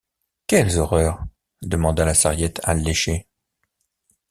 Quelles 0.47 0.77
horreurs? 0.79 1.23
demanda 1.61 2.03
la 2.05 2.15
Sarriette 2.15 2.59
alléchée. 2.63 3.27